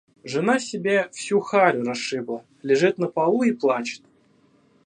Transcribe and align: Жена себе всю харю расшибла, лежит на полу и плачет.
Жена 0.23 0.57
себе 0.59 1.09
всю 1.11 1.41
харю 1.41 1.83
расшибла, 1.83 2.43
лежит 2.63 2.97
на 2.97 3.07
полу 3.07 3.43
и 3.43 3.51
плачет. 3.51 4.01